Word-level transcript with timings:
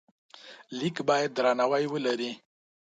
لیک 0.77 0.95
باید 1.09 1.29
درناوی 1.37 1.85
ولري. 1.93 2.31